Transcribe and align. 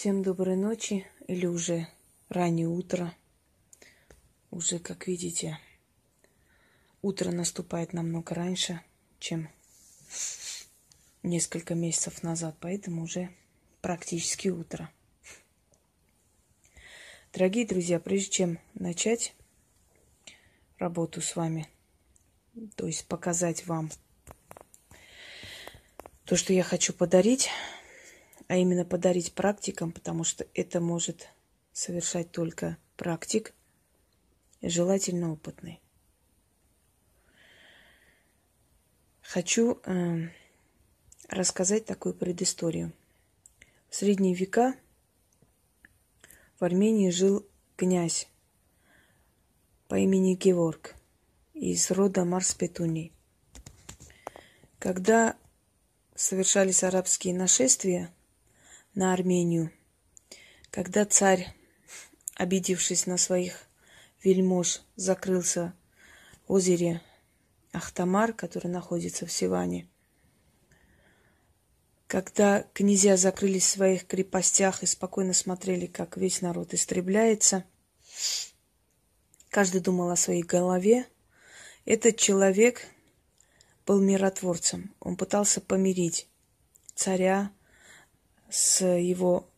Всем 0.00 0.22
доброй 0.22 0.56
ночи 0.56 1.06
или 1.28 1.44
уже 1.44 1.86
раннее 2.30 2.68
утро. 2.68 3.14
Уже, 4.50 4.78
как 4.78 5.06
видите, 5.06 5.58
утро 7.02 7.30
наступает 7.30 7.92
намного 7.92 8.34
раньше, 8.34 8.80
чем 9.18 9.50
несколько 11.22 11.74
месяцев 11.74 12.22
назад, 12.22 12.56
поэтому 12.60 13.02
уже 13.02 13.28
практически 13.82 14.48
утро. 14.48 14.90
Дорогие 17.34 17.66
друзья, 17.66 18.00
прежде 18.00 18.30
чем 18.30 18.58
начать 18.72 19.34
работу 20.78 21.20
с 21.20 21.36
вами, 21.36 21.68
то 22.74 22.86
есть 22.86 23.06
показать 23.06 23.66
вам 23.66 23.90
то, 26.24 26.36
что 26.36 26.54
я 26.54 26.62
хочу 26.62 26.94
подарить, 26.94 27.50
а 28.50 28.56
именно 28.56 28.84
подарить 28.84 29.32
практикам, 29.32 29.92
потому 29.92 30.24
что 30.24 30.44
это 30.54 30.80
может 30.80 31.28
совершать 31.72 32.32
только 32.32 32.78
практик, 32.96 33.54
желательно 34.60 35.32
опытный. 35.32 35.80
Хочу 39.22 39.80
э, 39.84 40.30
рассказать 41.28 41.84
такую 41.86 42.12
предысторию. 42.12 42.92
В 43.88 43.94
средние 43.94 44.34
века 44.34 44.74
в 46.58 46.64
Армении 46.64 47.10
жил 47.10 47.46
князь 47.76 48.26
по 49.86 49.94
имени 49.94 50.34
Геворг 50.34 50.96
из 51.54 51.88
рода 51.92 52.24
Марс-Петуни. 52.24 53.12
Когда 54.80 55.36
совершались 56.16 56.82
арабские 56.82 57.32
нашествия, 57.32 58.12
на 58.94 59.12
Армению. 59.12 59.70
Когда 60.70 61.04
царь, 61.04 61.54
обидевшись 62.34 63.06
на 63.06 63.16
своих 63.16 63.66
вельмож, 64.22 64.80
закрылся 64.96 65.74
в 66.46 66.52
озере 66.52 67.02
Ахтамар, 67.72 68.32
который 68.32 68.68
находится 68.68 69.26
в 69.26 69.32
Сиване, 69.32 69.88
когда 72.10 72.64
князья 72.74 73.16
закрылись 73.16 73.66
в 73.66 73.70
своих 73.70 74.04
крепостях 74.04 74.82
и 74.82 74.86
спокойно 74.86 75.32
смотрели, 75.32 75.86
как 75.86 76.16
весь 76.16 76.40
народ 76.40 76.74
истребляется, 76.74 77.64
каждый 79.48 79.80
думал 79.80 80.10
о 80.10 80.16
своей 80.16 80.42
голове. 80.42 81.06
Этот 81.84 82.16
человек 82.16 82.84
был 83.86 84.00
миротворцем. 84.00 84.92
Он 84.98 85.16
пытался 85.16 85.60
помирить 85.60 86.26
царя, 86.96 87.52
с 88.50 88.84
его 88.84 89.48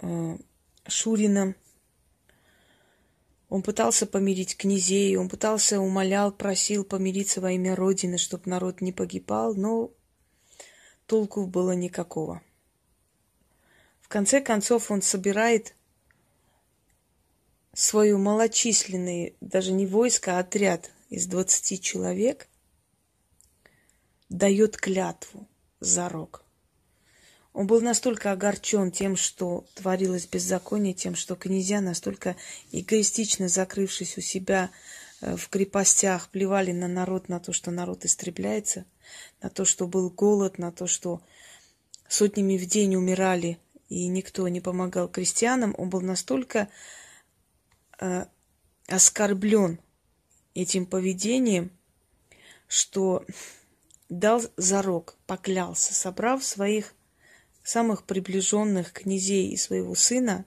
э, 0.00 0.36
Шурином. 0.86 1.56
Он 3.48 3.62
пытался 3.62 4.06
помирить 4.06 4.56
князей, 4.56 5.16
он 5.16 5.28
пытался, 5.28 5.80
умолял, 5.80 6.30
просил 6.30 6.84
помириться 6.84 7.40
во 7.40 7.50
имя 7.52 7.74
Родины, 7.74 8.16
чтобы 8.16 8.48
народ 8.48 8.80
не 8.80 8.92
погибал, 8.92 9.54
но 9.54 9.90
толку 11.06 11.46
было 11.46 11.72
никакого. 11.72 12.42
В 14.02 14.08
конце 14.08 14.40
концов 14.40 14.90
он 14.90 15.02
собирает 15.02 15.74
свою 17.72 18.18
малочисленный, 18.18 19.34
даже 19.40 19.72
не 19.72 19.86
войско, 19.86 20.36
а 20.36 20.40
отряд 20.40 20.90
из 21.08 21.26
20 21.26 21.82
человек, 21.82 22.48
дает 24.28 24.76
клятву 24.76 25.48
за 25.80 26.08
рог– 26.08 26.44
он 27.52 27.66
был 27.66 27.80
настолько 27.80 28.30
огорчен 28.30 28.92
тем, 28.92 29.16
что 29.16 29.64
творилось 29.74 30.26
беззаконие, 30.26 30.94
тем, 30.94 31.16
что 31.16 31.34
князья 31.34 31.80
настолько 31.80 32.36
эгоистично 32.70 33.48
закрывшись 33.48 34.16
у 34.18 34.20
себя 34.20 34.70
э, 35.20 35.36
в 35.36 35.48
крепостях, 35.48 36.28
плевали 36.28 36.70
на 36.70 36.86
народ, 36.86 37.28
на 37.28 37.40
то, 37.40 37.52
что 37.52 37.70
народ 37.70 38.04
истребляется, 38.04 38.84
на 39.42 39.50
то, 39.50 39.64
что 39.64 39.88
был 39.88 40.10
голод, 40.10 40.58
на 40.58 40.70
то, 40.70 40.86
что 40.86 41.22
сотнями 42.08 42.56
в 42.56 42.66
день 42.66 42.94
умирали, 42.94 43.58
и 43.88 44.06
никто 44.06 44.46
не 44.46 44.60
помогал 44.60 45.08
крестьянам, 45.08 45.74
он 45.76 45.90
был 45.90 46.02
настолько 46.02 46.68
э, 47.98 48.26
оскорблен 48.86 49.80
этим 50.54 50.86
поведением, 50.86 51.72
что 52.68 53.24
дал 54.08 54.42
зарок, 54.56 55.16
поклялся, 55.26 55.94
собрав 55.94 56.44
своих 56.44 56.94
самых 57.70 58.02
приближенных 58.02 58.92
князей 58.92 59.50
и 59.50 59.56
своего 59.56 59.94
сына 59.94 60.44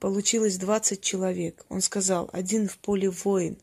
получилось 0.00 0.56
20 0.56 1.02
человек. 1.02 1.66
Он 1.68 1.82
сказал, 1.82 2.30
один 2.32 2.68
в 2.68 2.78
поле 2.78 3.10
воин, 3.10 3.58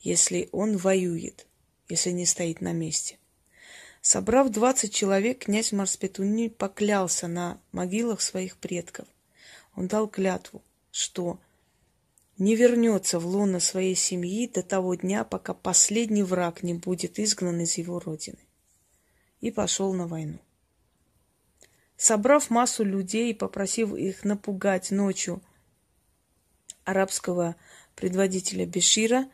если 0.00 0.48
он 0.50 0.76
воюет, 0.76 1.46
если 1.88 2.10
не 2.10 2.26
стоит 2.26 2.60
на 2.60 2.72
месте. 2.72 3.18
Собрав 4.00 4.48
20 4.48 4.92
человек, 4.92 5.44
князь 5.44 5.70
Марспетуни 5.70 6.48
поклялся 6.48 7.28
на 7.28 7.60
могилах 7.70 8.22
своих 8.22 8.56
предков. 8.56 9.06
Он 9.76 9.86
дал 9.86 10.08
клятву, 10.08 10.62
что 10.90 11.38
не 12.38 12.56
вернется 12.56 13.20
в 13.20 13.26
лоно 13.26 13.60
своей 13.60 13.94
семьи 13.94 14.48
до 14.48 14.64
того 14.64 14.96
дня, 14.96 15.22
пока 15.22 15.54
последний 15.54 16.24
враг 16.24 16.64
не 16.64 16.74
будет 16.74 17.20
изгнан 17.20 17.60
из 17.60 17.78
его 17.78 18.00
родины. 18.00 18.38
И 19.40 19.52
пошел 19.52 19.92
на 19.92 20.08
войну. 20.08 20.38
Собрав 21.96 22.50
массу 22.50 22.84
людей 22.84 23.30
и 23.30 23.34
попросив 23.34 23.94
их 23.94 24.24
напугать 24.24 24.90
ночью 24.90 25.42
арабского 26.84 27.56
предводителя 27.94 28.66
Бешира, 28.66 29.28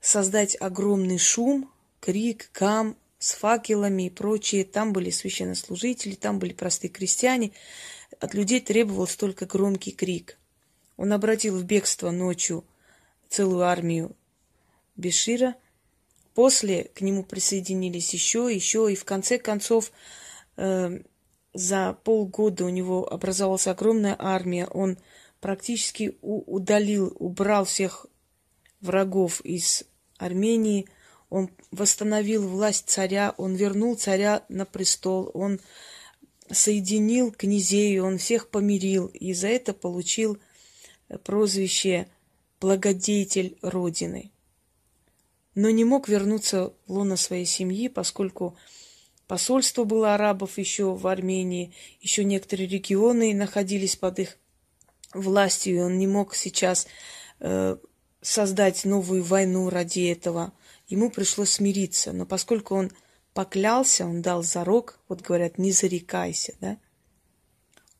создать 0.00 0.56
огромный 0.60 1.18
шум, 1.18 1.70
крик, 2.00 2.50
кам 2.52 2.96
с 3.18 3.32
факелами 3.32 4.06
и 4.06 4.10
прочее. 4.10 4.64
Там 4.64 4.92
были 4.92 5.10
священнослужители, 5.10 6.14
там 6.14 6.38
были 6.38 6.52
простые 6.52 6.90
крестьяне. 6.90 7.52
От 8.18 8.34
людей 8.34 8.60
требовался 8.60 9.18
только 9.18 9.46
громкий 9.46 9.92
крик. 9.92 10.38
Он 10.96 11.12
обратил 11.12 11.56
в 11.56 11.64
бегство 11.64 12.10
ночью 12.10 12.64
целую 13.28 13.62
армию 13.62 14.16
Бешира. 14.96 15.54
После 16.34 16.84
к 16.94 17.02
нему 17.02 17.22
присоединились 17.22 18.12
еще, 18.12 18.52
еще, 18.52 18.90
и 18.90 18.96
в 18.96 19.04
конце 19.04 19.38
концов 19.38 19.92
за 20.56 21.92
полгода 22.04 22.64
у 22.64 22.68
него 22.68 23.10
образовалась 23.10 23.66
огромная 23.66 24.16
армия. 24.18 24.66
Он 24.66 24.98
практически 25.40 26.16
удалил, 26.22 27.14
убрал 27.18 27.64
всех 27.64 28.06
врагов 28.80 29.40
из 29.42 29.84
Армении. 30.18 30.86
Он 31.30 31.50
восстановил 31.70 32.46
власть 32.46 32.88
царя, 32.88 33.34
он 33.38 33.54
вернул 33.54 33.96
царя 33.96 34.44
на 34.48 34.66
престол, 34.66 35.30
он 35.34 35.60
соединил 36.50 37.32
князей, 37.32 37.98
он 38.00 38.18
всех 38.18 38.48
помирил. 38.48 39.06
И 39.06 39.32
за 39.32 39.48
это 39.48 39.72
получил 39.72 40.38
прозвище 41.24 42.08
«благодетель 42.60 43.58
Родины». 43.62 44.30
Но 45.54 45.70
не 45.70 45.84
мог 45.84 46.08
вернуться 46.08 46.72
в 46.86 46.92
лоно 46.92 47.16
своей 47.16 47.44
семьи, 47.44 47.88
поскольку 47.88 48.56
Посольство 49.32 49.84
было 49.84 50.14
арабов 50.14 50.58
еще 50.58 50.92
в 50.94 51.06
Армении, 51.06 51.72
еще 52.02 52.22
некоторые 52.22 52.68
регионы 52.68 53.32
находились 53.32 53.96
под 53.96 54.18
их 54.18 54.36
властью, 55.14 55.74
и 55.74 55.80
он 55.80 55.96
не 55.96 56.06
мог 56.06 56.34
сейчас 56.34 56.86
э, 57.40 57.78
создать 58.20 58.84
новую 58.84 59.22
войну 59.24 59.70
ради 59.70 60.00
этого. 60.00 60.52
Ему 60.86 61.08
пришлось 61.08 61.52
смириться, 61.52 62.12
но 62.12 62.26
поскольку 62.26 62.74
он 62.74 62.92
поклялся, 63.32 64.04
он 64.04 64.20
дал 64.20 64.42
зарок, 64.42 65.00
вот 65.08 65.22
говорят, 65.22 65.56
не 65.56 65.72
зарекайся, 65.72 66.52
да, 66.60 66.76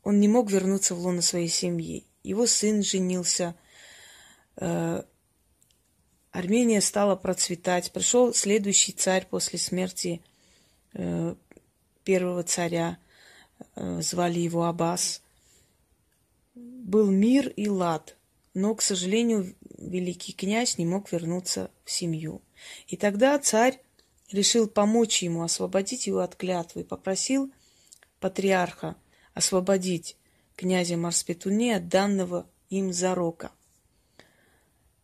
он 0.03 0.19
не 0.19 0.27
мог 0.27 0.51
вернуться 0.51 0.93
в 0.93 0.99
лоно 0.99 1.23
своей 1.23 1.49
семьи. 1.49 2.05
Его 2.21 2.45
сын 2.45 2.83
женился, 2.83 3.55
э, 4.57 5.01
Армения 6.29 6.81
стала 6.81 7.15
процветать. 7.15 7.91
Пришел 7.91 8.35
следующий 8.35 8.91
царь 8.91 9.25
после 9.27 9.57
смерти 9.57 10.21
первого 12.03 12.43
царя, 12.43 12.97
э, 13.75 14.01
звали 14.01 14.39
его 14.39 14.65
Аббас. 14.65 15.21
Был 16.55 17.09
мир 17.09 17.47
и 17.49 17.67
лад, 17.67 18.15
но, 18.53 18.75
к 18.75 18.81
сожалению, 18.81 19.55
великий 19.77 20.33
князь 20.33 20.77
не 20.77 20.85
мог 20.85 21.11
вернуться 21.11 21.71
в 21.83 21.91
семью. 21.91 22.41
И 22.87 22.97
тогда 22.97 23.39
царь 23.39 23.79
решил 24.31 24.67
помочь 24.67 25.23
ему, 25.23 25.43
освободить 25.43 26.07
его 26.07 26.19
от 26.19 26.35
клятвы, 26.35 26.81
и 26.81 26.85
попросил 26.85 27.51
патриарха 28.19 28.95
освободить 29.33 30.17
князя 30.55 30.97
Марспетуне 30.97 31.77
от 31.77 31.87
данного 31.87 32.47
им 32.69 32.93
зарока. 32.93 33.51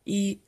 И 0.06 0.42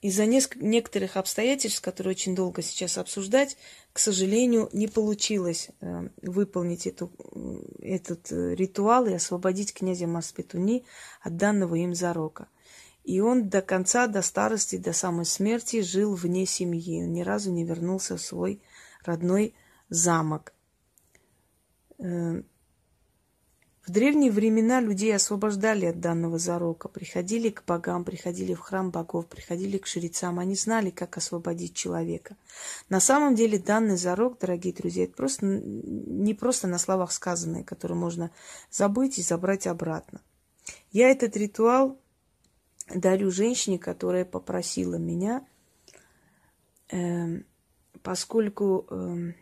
Из-за 0.00 0.26
некоторых 0.26 1.16
обстоятельств, 1.16 1.80
которые 1.80 2.12
очень 2.12 2.36
долго 2.36 2.62
сейчас 2.62 2.98
обсуждать, 2.98 3.56
к 3.92 3.98
сожалению, 3.98 4.68
не 4.72 4.86
получилось 4.86 5.70
э, 5.80 6.08
выполнить 6.22 6.86
эту, 6.86 7.10
этот 7.80 8.30
э, 8.30 8.54
ритуал 8.54 9.06
и 9.06 9.12
освободить 9.14 9.74
князя 9.74 10.06
Маспетуни 10.06 10.84
от 11.20 11.36
данного 11.36 11.74
им 11.74 11.94
зарока. 11.94 12.46
И 13.02 13.18
он 13.18 13.48
до 13.48 13.60
конца, 13.60 14.06
до 14.06 14.22
старости, 14.22 14.76
до 14.76 14.92
самой 14.92 15.24
смерти 15.24 15.80
жил 15.80 16.14
вне 16.14 16.46
семьи. 16.46 17.00
Ни 17.00 17.22
разу 17.22 17.50
не 17.50 17.64
вернулся 17.64 18.16
в 18.16 18.20
свой 18.20 18.62
родной 19.04 19.54
замок. 19.88 20.52
В 23.88 23.90
древние 23.90 24.30
времена 24.30 24.82
людей 24.82 25.16
освобождали 25.16 25.86
от 25.86 25.98
данного 25.98 26.38
зарока, 26.38 26.88
приходили 26.88 27.48
к 27.48 27.64
богам, 27.66 28.04
приходили 28.04 28.52
в 28.52 28.60
храм 28.60 28.90
богов, 28.90 29.26
приходили 29.28 29.78
к 29.78 29.86
жрецам. 29.86 30.38
Они 30.38 30.56
знали, 30.56 30.90
как 30.90 31.16
освободить 31.16 31.72
человека. 31.72 32.36
На 32.90 33.00
самом 33.00 33.34
деле 33.34 33.58
данный 33.58 33.96
зарок, 33.96 34.40
дорогие 34.40 34.74
друзья, 34.74 35.04
это 35.04 35.14
просто 35.14 35.46
не 35.46 36.34
просто 36.34 36.66
на 36.66 36.76
словах 36.76 37.12
сказанное, 37.12 37.64
которое 37.64 37.94
можно 37.94 38.30
забыть 38.70 39.18
и 39.18 39.22
забрать 39.22 39.66
обратно. 39.66 40.20
Я 40.92 41.08
этот 41.08 41.34
ритуал 41.38 41.98
дарю 42.94 43.30
женщине, 43.30 43.78
которая 43.78 44.26
попросила 44.26 44.96
меня, 44.96 45.46
э, 46.90 47.40
поскольку 48.02 48.86
э, 48.90 49.32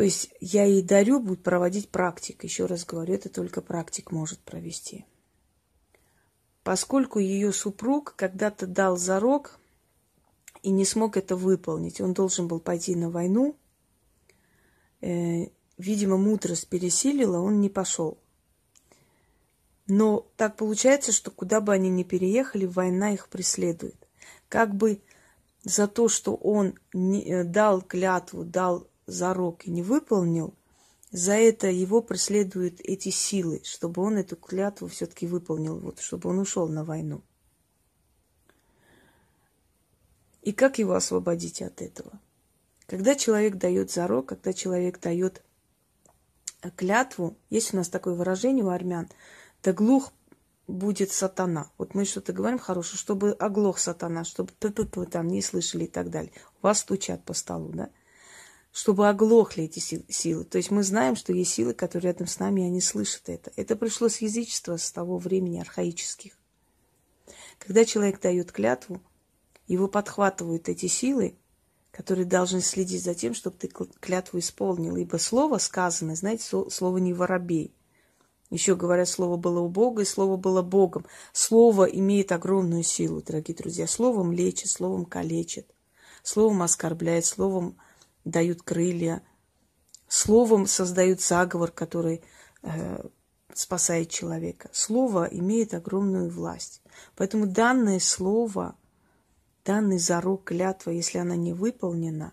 то 0.00 0.04
есть 0.04 0.30
я 0.40 0.64
ей 0.64 0.80
дарю, 0.80 1.20
будет 1.20 1.42
проводить 1.42 1.90
практик. 1.90 2.42
Еще 2.42 2.64
раз 2.64 2.86
говорю, 2.86 3.12
это 3.12 3.28
только 3.28 3.60
практик 3.60 4.12
может 4.12 4.38
провести. 4.38 5.04
Поскольку 6.62 7.18
ее 7.18 7.52
супруг 7.52 8.14
когда-то 8.16 8.66
дал 8.66 8.96
зарок 8.96 9.60
и 10.62 10.70
не 10.70 10.86
смог 10.86 11.18
это 11.18 11.36
выполнить, 11.36 12.00
он 12.00 12.14
должен 12.14 12.48
был 12.48 12.60
пойти 12.60 12.96
на 12.96 13.10
войну, 13.10 13.54
э, 15.02 15.48
видимо, 15.76 16.16
мудрость 16.16 16.68
пересилила, 16.68 17.38
он 17.38 17.60
не 17.60 17.68
пошел. 17.68 18.16
Но 19.86 20.26
так 20.38 20.56
получается, 20.56 21.12
что 21.12 21.30
куда 21.30 21.60
бы 21.60 21.74
они 21.74 21.90
ни 21.90 22.04
переехали, 22.04 22.64
война 22.64 23.12
их 23.12 23.28
преследует. 23.28 24.08
Как 24.48 24.74
бы 24.74 25.02
за 25.62 25.86
то, 25.86 26.08
что 26.08 26.36
он 26.36 26.72
не, 26.94 27.22
э, 27.22 27.44
дал 27.44 27.82
клятву, 27.82 28.44
дал 28.44 28.86
зарок 29.10 29.66
и 29.66 29.70
не 29.70 29.82
выполнил, 29.82 30.54
за 31.10 31.32
это 31.32 31.68
его 31.68 32.02
преследуют 32.02 32.80
эти 32.80 33.08
силы, 33.08 33.60
чтобы 33.64 34.02
он 34.02 34.16
эту 34.16 34.36
клятву 34.36 34.86
все-таки 34.88 35.26
выполнил, 35.26 35.78
вот, 35.78 36.00
чтобы 36.00 36.30
он 36.30 36.38
ушел 36.38 36.68
на 36.68 36.84
войну. 36.84 37.22
И 40.42 40.52
как 40.52 40.78
его 40.78 40.94
освободить 40.94 41.60
от 41.62 41.82
этого? 41.82 42.20
Когда 42.86 43.14
человек 43.14 43.56
дает 43.56 43.90
зарок, 43.90 44.26
когда 44.26 44.52
человек 44.52 45.00
дает 45.00 45.42
клятву, 46.76 47.36
есть 47.50 47.74
у 47.74 47.76
нас 47.76 47.88
такое 47.88 48.14
выражение 48.14 48.64
у 48.64 48.68
армян, 48.68 49.08
да 49.62 49.72
глух 49.72 50.12
будет 50.66 51.10
сатана. 51.10 51.70
Вот 51.76 51.94
мы 51.94 52.04
что-то 52.04 52.32
говорим 52.32 52.58
хорошее, 52.58 52.98
чтобы 52.98 53.32
оглох 53.32 53.78
сатана, 53.78 54.24
чтобы 54.24 54.52
-п, 54.60 55.06
там 55.06 55.28
не 55.28 55.42
слышали 55.42 55.84
и 55.84 55.88
так 55.88 56.10
далее. 56.10 56.32
Вас 56.62 56.80
стучат 56.80 57.24
по 57.24 57.34
столу, 57.34 57.70
да? 57.70 57.90
Чтобы 58.72 59.08
оглохли 59.08 59.64
эти 59.64 59.80
силы. 59.80 60.44
То 60.44 60.58
есть 60.58 60.70
мы 60.70 60.82
знаем, 60.82 61.16
что 61.16 61.32
есть 61.32 61.52
силы, 61.52 61.74
которые 61.74 62.12
рядом 62.12 62.26
с 62.26 62.38
нами, 62.38 62.62
и 62.62 62.66
они 62.66 62.80
слышат 62.80 63.28
это. 63.28 63.52
Это 63.56 63.76
пришло 63.76 64.08
с 64.08 64.18
язычества 64.18 64.76
с 64.76 64.92
того 64.92 65.18
времени 65.18 65.60
архаических. 65.60 66.38
Когда 67.58 67.84
человек 67.84 68.20
дает 68.20 68.52
клятву, 68.52 69.02
его 69.66 69.88
подхватывают 69.88 70.68
эти 70.68 70.86
силы, 70.86 71.36
которые 71.90 72.24
должны 72.24 72.60
следить 72.60 73.02
за 73.02 73.14
тем, 73.14 73.34
чтобы 73.34 73.56
ты 73.56 73.68
клятву 73.68 74.38
исполнил. 74.38 74.96
Ибо 74.96 75.16
слово 75.16 75.58
сказано, 75.58 76.14
знаете, 76.14 76.44
слово 76.44 76.98
не 76.98 77.12
воробей. 77.12 77.74
Еще 78.50 78.74
говорят, 78.74 79.08
слово 79.08 79.36
было 79.36 79.60
у 79.60 79.68
Бога, 79.68 80.02
и 80.02 80.06
слово 80.06 80.36
было 80.36 80.62
Богом. 80.62 81.06
Слово 81.32 81.84
имеет 81.84 82.32
огромную 82.32 82.82
силу, 82.82 83.22
дорогие 83.22 83.56
друзья. 83.56 83.86
Словом 83.86 84.32
лечит, 84.32 84.70
словом 84.70 85.04
калечит, 85.04 85.72
словом 86.22 86.62
оскорбляет, 86.62 87.24
словом 87.24 87.76
дают 88.24 88.62
крылья, 88.62 89.22
словом 90.08 90.66
создают 90.66 91.20
заговор, 91.20 91.70
который 91.70 92.22
э, 92.62 93.08
спасает 93.54 94.10
человека. 94.10 94.68
Слово 94.72 95.24
имеет 95.30 95.74
огромную 95.74 96.30
власть. 96.30 96.82
Поэтому 97.16 97.46
данное 97.46 98.00
слово, 98.00 98.76
данный 99.64 99.98
зарок, 99.98 100.44
клятва, 100.44 100.90
если 100.90 101.18
она 101.18 101.36
не 101.36 101.52
выполнена, 101.52 102.32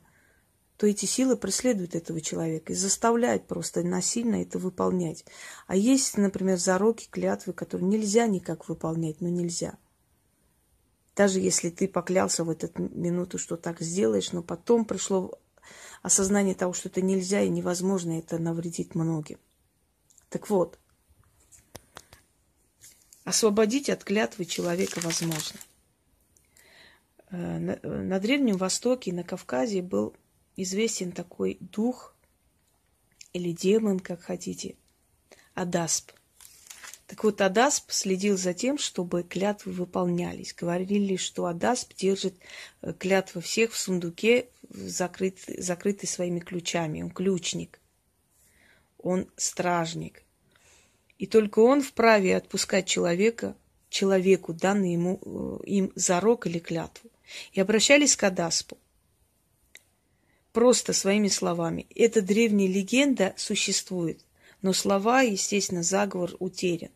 то 0.77 0.85
эти 0.85 1.05
силы 1.05 1.35
преследуют 1.35 1.95
этого 1.95 2.21
человека 2.21 2.73
и 2.73 2.75
заставляют 2.75 3.47
просто 3.47 3.81
насильно 3.83 4.41
это 4.41 4.59
выполнять. 4.59 5.25
А 5.65 5.75
есть, 5.75 6.17
например, 6.17 6.57
зароки, 6.57 7.07
клятвы, 7.09 7.53
которые 7.53 7.87
нельзя 7.87 8.27
никак 8.27 8.69
выполнять, 8.69 9.19
но 9.19 9.27
нельзя. 9.27 9.77
Даже 11.15 11.39
если 11.39 11.71
ты 11.71 11.87
поклялся 11.87 12.43
в 12.43 12.49
эту 12.51 12.69
минуту, 12.77 13.39
что 13.39 13.57
так 13.57 13.81
сделаешь, 13.81 14.31
но 14.33 14.43
потом 14.43 14.85
пришло 14.85 15.39
осознание 16.01 16.55
того, 16.55 16.73
что 16.73 16.89
это 16.89 17.01
нельзя 17.01 17.41
и 17.41 17.49
невозможно, 17.49 18.17
это 18.17 18.37
навредит 18.37 18.95
многим. 18.95 19.39
Так 20.29 20.49
вот, 20.49 20.79
освободить 23.23 23.89
от 23.89 24.03
клятвы 24.03 24.45
человека 24.45 24.99
возможно. 25.01 25.59
Э, 27.29 27.77
на, 27.83 28.19
Древнем 28.19 28.57
Востоке, 28.57 29.13
на 29.13 29.23
Кавказе 29.23 29.81
был 29.81 30.15
известен 30.55 31.11
такой 31.11 31.57
дух 31.59 32.15
или 33.33 33.51
демон, 33.51 33.99
как 33.99 34.21
хотите, 34.21 34.75
Адасп. 35.53 36.11
Так 37.05 37.23
вот, 37.23 37.39
Адасп 37.39 37.91
следил 37.91 38.37
за 38.37 38.53
тем, 38.53 38.77
чтобы 38.77 39.23
клятвы 39.23 39.71
выполнялись. 39.71 40.53
Говорили, 40.53 41.15
что 41.15 41.45
Адасп 41.45 41.93
держит 41.95 42.35
э, 42.81 42.93
клятвы 42.93 43.41
всех 43.41 43.71
в 43.71 43.77
сундуке, 43.77 44.47
закрыт, 44.69 45.39
закрытый 45.57 46.07
своими 46.07 46.39
ключами. 46.39 47.01
Он 47.01 47.09
ключник. 47.09 47.79
Он 48.97 49.27
стражник. 49.37 50.23
И 51.17 51.25
только 51.25 51.59
он 51.59 51.81
вправе 51.81 52.35
отпускать 52.35 52.87
человека, 52.87 53.55
человеку, 53.89 54.53
данный 54.53 54.93
ему, 54.93 55.19
э, 55.23 55.65
им 55.65 55.91
зарок 55.95 56.47
или 56.47 56.59
клятву. 56.59 57.09
И 57.51 57.59
обращались 57.59 58.15
к 58.15 58.23
Адаспу. 58.23 58.77
Просто 60.53 60.93
своими 60.93 61.27
словами. 61.27 61.87
Эта 61.95 62.21
древняя 62.21 62.69
легенда 62.69 63.33
существует. 63.37 64.21
Но 64.61 64.73
слова, 64.73 65.21
естественно, 65.21 65.83
заговор 65.83 66.35
утерян. 66.39 66.89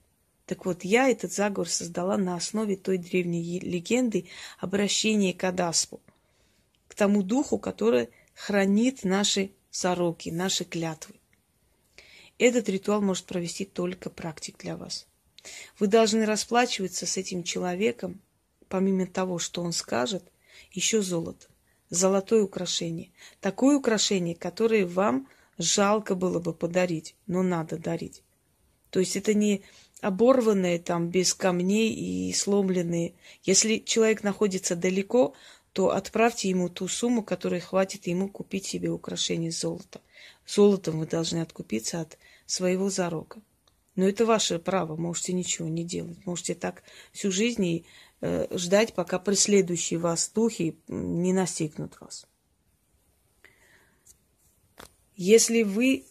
Так 0.46 0.66
вот, 0.66 0.84
я 0.84 1.10
этот 1.10 1.32
заговор 1.32 1.70
создала 1.70 2.18
на 2.18 2.36
основе 2.36 2.76
той 2.76 2.98
древней 2.98 3.60
легенды 3.60 4.26
обращения 4.60 5.34
к 5.34 5.44
Адаспу, 5.44 6.02
к 6.92 6.94
тому 6.94 7.24
духу, 7.24 7.58
который 7.58 8.10
хранит 8.34 9.06
наши 9.06 9.52
сороки, 9.70 10.28
наши 10.28 10.66
клятвы. 10.66 11.16
Этот 12.38 12.68
ритуал 12.68 13.02
может 13.02 13.24
провести 13.28 13.64
только 13.64 14.10
практик 14.10 14.58
для 14.58 14.76
вас. 14.76 15.08
Вы 15.80 15.88
должны 15.88 16.26
расплачиваться 16.26 17.06
с 17.06 17.16
этим 17.16 17.44
человеком, 17.44 18.20
помимо 18.68 19.08
того, 19.08 19.40
что 19.40 19.62
он 19.62 19.72
скажет, 19.72 20.34
еще 20.74 21.02
золото. 21.02 21.48
Золотое 21.90 22.44
украшение. 22.44 23.12
Такое 23.40 23.78
украшение, 23.78 24.36
которое 24.36 24.86
вам 24.86 25.30
жалко 25.58 26.14
было 26.14 26.40
бы 26.40 26.54
подарить, 26.54 27.16
но 27.26 27.42
надо 27.42 27.78
дарить. 27.78 28.22
То 28.90 29.00
есть 29.00 29.16
это 29.16 29.34
не 29.34 29.62
оборванные, 30.02 30.78
там, 30.78 31.08
без 31.08 31.34
камней 31.34 31.94
и 31.94 32.34
сломленные. 32.34 33.14
Если 33.44 33.78
человек 33.78 34.24
находится 34.24 34.76
далеко, 34.76 35.36
то 35.74 35.92
отправьте 35.92 36.50
ему 36.50 36.70
ту 36.70 36.88
сумму, 36.88 37.24
которая 37.24 37.62
хватит 37.62 38.08
ему 38.08 38.30
купить 38.30 38.66
себе 38.66 38.90
украшение 38.90 39.52
золота. 39.52 40.02
Золотом 40.46 41.00
вы 41.00 41.08
должны 41.08 41.40
откупиться 41.40 42.02
от 42.02 42.18
своего 42.46 42.90
зарока. 42.90 43.42
Но 43.96 44.08
это 44.08 44.26
ваше 44.26 44.60
право, 44.60 44.96
можете 44.96 45.34
ничего 45.34 45.68
не 45.68 45.84
делать. 45.84 46.26
Можете 46.26 46.56
так 46.56 46.84
всю 47.12 47.32
жизнь 47.32 47.66
и 47.66 47.86
э, 48.22 48.48
ждать, 48.58 48.94
пока 48.94 49.20
преследующие 49.20 50.00
вас 50.00 50.32
духи 50.34 50.78
не 50.88 51.34
настигнут 51.34 52.00
вас. 52.00 52.26
Если 55.16 55.64
вы 55.64 56.06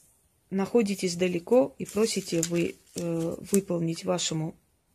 находитесь 0.51 1.17
далеко 1.17 1.75
и 1.79 1.85
просите 1.85 2.43
вы 2.43 2.77
э, 2.95 3.37
выполнить 3.51 4.05
вашему 4.05 4.55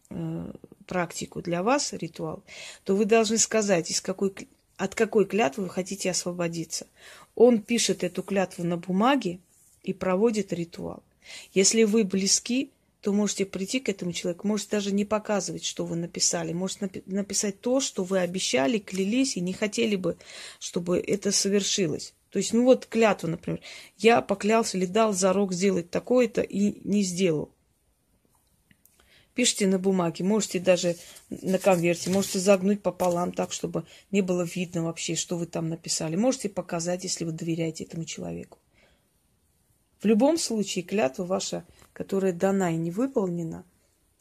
э, 0.10 0.54
практику 0.86 1.42
для 1.42 1.64
вас, 1.64 1.94
ритуал, 1.94 2.44
то 2.84 2.96
вы 2.96 3.06
должны 3.06 3.38
сказать, 3.38 3.92
из 3.92 4.02
какой, 4.02 4.34
от 4.78 4.96
какой 4.96 5.26
клятвы 5.26 5.66
вы 5.66 5.70
хотите 5.70 6.12
освободиться. 6.12 6.88
Он 7.36 7.62
пишет 7.62 8.04
эту 8.04 8.24
клятву 8.24 8.64
на 8.64 8.78
бумаге 8.78 9.40
и 9.84 9.94
проводит 9.94 10.54
ритуал. 10.54 11.04
Если 11.54 11.84
вы 11.84 12.04
близки, 12.04 12.72
то 13.02 13.14
можете 13.14 13.46
прийти 13.46 13.80
к 13.80 13.90
этому 13.90 14.14
человеку, 14.14 14.48
можете 14.48 14.72
даже 14.72 14.92
не 14.92 15.06
показывать, 15.06 15.64
что 15.64 15.86
вы 15.86 15.96
написали, 15.96 16.54
можете 16.54 16.86
напи- 16.86 17.04
написать 17.06 17.62
то, 17.62 17.80
что 17.80 18.04
вы 18.04 18.20
обещали, 18.20 18.80
клялись 18.80 19.38
и 19.38 19.42
не 19.42 19.54
хотели 19.54 19.96
бы, 19.96 20.18
чтобы 20.60 20.98
это 21.00 21.32
совершилось. 21.32 22.14
То 22.32 22.40
есть, 22.40 22.52
ну 22.52 22.64
вот 22.66 22.88
клятва, 22.88 23.28
например. 23.28 23.62
Я 23.98 24.22
поклялся 24.22 24.78
или 24.78 24.86
дал 24.86 25.14
зарок 25.14 25.54
сделать 25.54 25.90
такое-то 25.90 26.42
и 26.42 26.82
не 26.84 27.04
сделал. 27.04 27.52
Пишите 29.36 29.68
на 29.68 29.78
бумаге, 29.78 30.24
можете 30.24 30.60
даже 30.62 30.96
на 31.30 31.60
конверте, 31.60 32.10
можете 32.10 32.40
загнуть 32.40 32.82
пополам 32.82 33.34
так, 33.34 33.52
чтобы 33.52 33.86
не 34.10 34.22
было 34.22 34.44
видно 34.44 34.84
вообще, 34.84 35.16
что 35.16 35.38
вы 35.38 35.46
там 35.46 35.68
написали. 35.68 36.16
Можете 36.16 36.48
показать, 36.48 37.04
если 37.04 37.26
вы 37.26 37.34
доверяете 37.34 37.84
этому 37.84 38.06
человеку. 38.06 38.58
В 40.00 40.06
любом 40.06 40.38
случае, 40.38 40.86
клятва 40.86 41.26
ваша, 41.26 41.66
которая 41.92 42.32
дана 42.32 42.72
и 42.72 42.78
не 42.78 42.92
выполнена, 42.92 43.66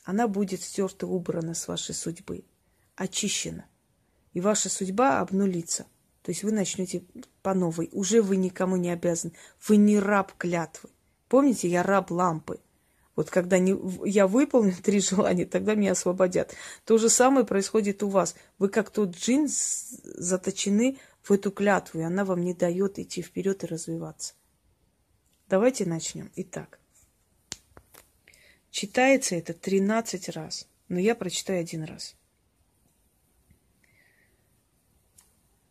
она 0.03 0.27
будет 0.27 0.63
стерта, 0.63 1.07
убрана 1.07 1.55
с 1.55 1.69
вашей 1.69 1.95
судьбы, 1.95 2.45
очищена. 2.97 3.67
И 4.33 4.41
ваша 4.41 4.69
судьба 4.69 5.21
обнулится. 5.21 5.87
То 6.23 6.31
есть 6.31 6.43
вы 6.43 6.51
начнете 6.51 7.05
по 7.43 7.55
новой. 7.55 7.89
Уже 7.93 8.21
вы 8.21 8.37
никому 8.37 8.77
не 8.77 8.91
обязаны. 8.91 9.35
Вы 9.69 9.77
не 9.77 9.99
раб 9.99 10.33
клятвы. 10.37 10.91
Помните, 11.29 11.69
я 11.69 11.85
раб 11.85 12.11
лампы. 12.11 12.59
Вот 13.17 13.31
когда 13.31 13.59
не, 13.59 13.77
я 14.09 14.27
выполню 14.27 14.75
три 14.83 15.01
желания, 15.01 15.47
тогда 15.47 15.75
меня 15.75 15.93
освободят. 15.93 16.55
То 16.85 16.99
же 16.99 17.09
самое 17.09 17.47
происходит 17.47 18.03
у 18.03 18.09
вас. 18.09 18.35
Вы 18.59 18.69
как 18.69 18.91
тот 18.91 19.17
джин 19.17 19.49
заточены 19.49 20.99
в 21.23 21.31
эту 21.33 21.51
клятву, 21.51 22.01
и 22.01 22.03
она 22.03 22.25
вам 22.25 22.43
не 22.43 22.55
дает 22.55 22.99
идти 22.99 23.23
вперед 23.23 23.65
и 23.65 23.67
развиваться. 23.67 24.35
Давайте 25.49 25.87
начнем. 25.87 26.31
Итак, 26.37 26.79
читается 28.71 29.37
это 29.37 29.55
13 29.55 30.31
раз, 30.31 30.67
но 30.89 30.99
я 30.99 31.15
прочитаю 31.15 31.61
один 31.61 31.85
раз. 31.85 32.17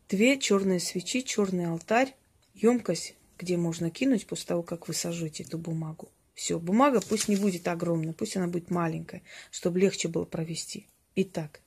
Две 0.10 0.40
черные 0.40 0.80
свечи, 0.80 1.24
черный 1.24 1.68
алтарь, 1.68 2.16
емкость, 2.54 3.16
где 3.38 3.58
можно 3.58 3.90
кинуть 3.90 4.28
после 4.28 4.46
того, 4.46 4.62
как 4.62 4.88
вы 4.88 4.94
сожжете 4.94 5.44
эту 5.44 5.58
бумагу. 5.58 6.10
Все, 6.34 6.60
бумага 6.60 7.00
пусть 7.00 7.28
не 7.28 7.36
будет 7.36 7.68
огромная, 7.68 8.14
пусть 8.14 8.36
она 8.38 8.48
будет 8.48 8.72
маленькая, 8.72 9.22
чтобы 9.52 9.80
легче 9.80 10.08
было 10.08 10.26
провести. 10.26 10.88
Итак, 11.16 11.62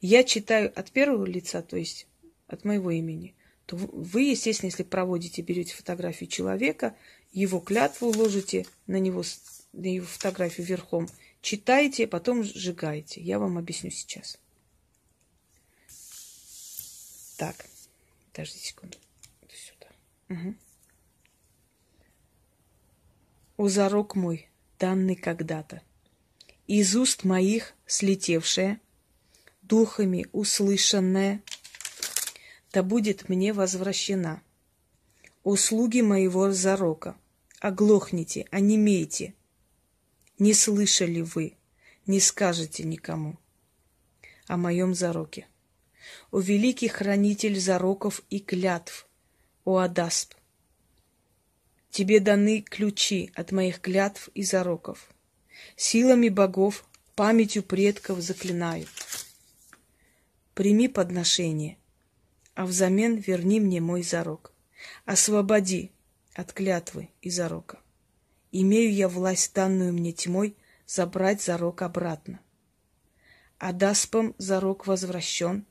я 0.00 0.22
читаю 0.24 0.72
от 0.78 0.90
первого 0.92 1.24
лица, 1.24 1.62
то 1.62 1.76
есть 1.76 2.06
от 2.46 2.64
моего 2.64 2.90
имени, 2.90 3.34
то 3.66 3.76
вы, 3.76 4.22
естественно, 4.22 4.68
если 4.68 4.82
проводите, 4.82 5.42
берете 5.42 5.74
фотографию 5.74 6.28
человека, 6.28 6.96
его 7.32 7.60
клятву 7.60 8.08
ложите 8.08 8.66
на 8.86 8.96
него, 8.96 9.24
на 9.72 9.86
его 9.86 10.06
фотографию 10.06 10.66
верхом, 10.66 11.08
читаете, 11.40 12.06
потом 12.06 12.44
сжигаете. 12.44 13.20
Я 13.20 13.38
вам 13.38 13.58
объясню 13.58 13.90
сейчас. 13.90 14.38
Так, 17.38 17.66
подождите 18.30 18.66
секунду. 18.66 18.98
Сюда. 19.48 19.88
Угу. 20.28 20.54
О 23.62 23.68
зарок 23.68 24.16
мой, 24.16 24.48
данный 24.80 25.14
когда-то, 25.14 25.82
из 26.66 26.96
уст 26.96 27.22
моих 27.22 27.74
слетевшее, 27.86 28.80
духами 29.62 30.26
услышанное, 30.32 31.44
да 32.72 32.82
будет 32.82 33.28
мне 33.28 33.52
возвращена. 33.52 34.42
Услуги 35.44 36.00
моего 36.00 36.50
зарока, 36.50 37.14
оглохните, 37.60 38.48
онемейте. 38.50 39.32
Не 40.40 40.54
слышали 40.54 41.20
вы, 41.20 41.54
не 42.04 42.18
скажете 42.18 42.82
никому 42.82 43.38
о 44.48 44.56
моем 44.56 44.92
зароке. 44.92 45.46
О 46.32 46.40
великий 46.40 46.88
хранитель 46.88 47.60
зароков 47.60 48.22
и 48.28 48.40
клятв, 48.40 49.06
о 49.64 49.78
Адасп, 49.78 50.34
Тебе 51.92 52.20
даны 52.20 52.62
ключи 52.62 53.30
от 53.34 53.52
моих 53.52 53.82
клятв 53.82 54.30
и 54.34 54.42
зароков. 54.42 55.10
Силами 55.76 56.30
богов, 56.30 56.86
памятью 57.14 57.62
предков 57.62 58.20
заклинаю. 58.20 58.86
Прими 60.54 60.88
подношение, 60.88 61.76
а 62.54 62.64
взамен 62.64 63.16
верни 63.16 63.60
мне 63.60 63.82
мой 63.82 64.02
зарок. 64.02 64.54
Освободи 65.04 65.92
от 66.32 66.54
клятвы 66.54 67.10
и 67.20 67.28
зарока. 67.28 67.78
Имею 68.52 68.94
я 68.94 69.06
власть, 69.06 69.52
данную 69.54 69.92
мне 69.92 70.12
тьмой, 70.12 70.56
забрать 70.86 71.42
зарок 71.42 71.82
обратно. 71.82 72.40
А 73.58 73.74
даспом 73.74 74.34
зарок 74.38 74.86
возвращен, 74.86 75.66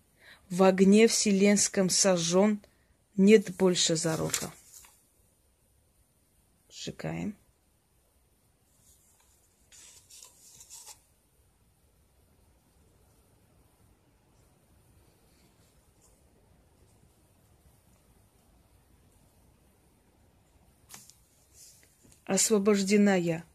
в 0.51 0.61
огне 0.61 1.07
вселенском 1.07 1.89
сожжен, 1.89 2.61
нет 3.17 3.55
больше 3.55 3.95
зарока. 3.95 4.53
Сжигаем. 6.83 7.37
Освобождена 22.25 23.13
я 23.13 23.45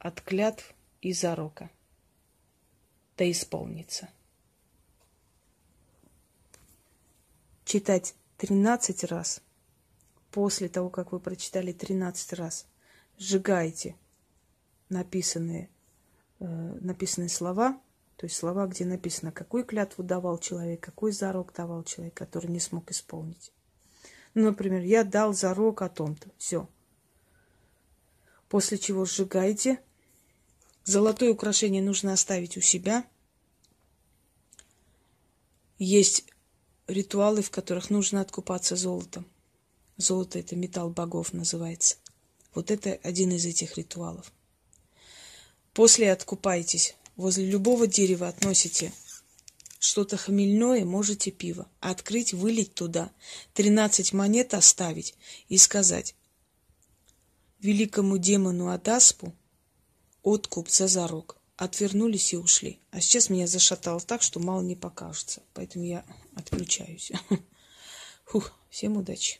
от 0.00 0.20
клятв 0.20 0.74
и 1.00 1.12
зарока. 1.12 1.70
Да 3.16 3.30
исполнится. 3.30 4.10
Читать 7.64 8.16
тринадцать 8.36 9.04
раз– 9.04 9.40
после 10.34 10.68
того, 10.68 10.90
как 10.90 11.12
вы 11.12 11.20
прочитали 11.20 11.70
13 11.70 12.32
раз, 12.32 12.66
сжигаете 13.16 13.94
написанные, 14.88 15.70
э, 16.40 16.44
написанные 16.80 17.28
слова, 17.28 17.80
то 18.16 18.26
есть 18.26 18.34
слова, 18.36 18.66
где 18.66 18.84
написано, 18.84 19.30
какую 19.30 19.64
клятву 19.64 20.02
давал 20.02 20.38
человек, 20.38 20.80
какой 20.80 21.12
зарок 21.12 21.52
давал 21.54 21.84
человек, 21.84 22.14
который 22.14 22.50
не 22.50 22.58
смог 22.58 22.90
исполнить. 22.90 23.52
Ну, 24.34 24.46
например, 24.46 24.82
я 24.82 25.04
дал 25.04 25.34
зарок 25.34 25.82
о 25.82 25.88
том-то. 25.88 26.28
Все. 26.36 26.68
После 28.48 28.76
чего 28.76 29.04
сжигаете. 29.04 29.80
Золотое 30.82 31.30
украшение 31.30 31.80
нужно 31.80 32.12
оставить 32.12 32.56
у 32.56 32.60
себя. 32.60 33.04
Есть 35.78 36.26
ритуалы, 36.88 37.42
в 37.42 37.52
которых 37.52 37.88
нужно 37.88 38.20
откупаться 38.20 38.74
золотом. 38.74 39.26
Золото– 39.96 40.38
это 40.40 40.56
металл 40.56 40.90
богов 40.90 41.32
называется. 41.32 41.96
Вот 42.54 42.70
это 42.70 42.98
один 43.02 43.32
из 43.32 43.44
этих 43.46 43.76
ритуалов. 43.76 44.32
После 45.72 46.12
откупаетесь. 46.12 46.94
Возле 47.16 47.46
любого 47.46 47.86
дерева 47.86 48.28
относите 48.28 48.92
что-то 49.78 50.16
хмельное, 50.16 50.84
можете 50.84 51.30
пиво. 51.30 51.68
Открыть, 51.80 52.32
вылить 52.32 52.74
туда, 52.74 53.12
13 53.54 54.12
монет 54.12 54.54
оставить 54.54 55.14
и 55.48 55.58
сказать 55.58 56.14
великому 57.64 58.18
демону 58.18 58.68
Адаспу 58.68 59.34
откуп 60.22 60.68
за 60.68 60.86
зарок. 60.86 61.36
Отвернулись 61.56 62.32
и 62.32 62.36
ушли. 62.36 62.80
А 62.90 63.00
сейчас 63.00 63.30
меня 63.30 63.46
зашатало 63.46 64.00
так, 64.00 64.22
что 64.22 64.40
мало 64.40 64.60
не 64.60 64.74
покажется. 64.74 65.40
Поэтому 65.54 65.84
я 65.84 66.04
отключаюсь. 66.34 67.12
Фух, 68.26 68.52
всем 68.70 68.96
удачи. 68.96 69.38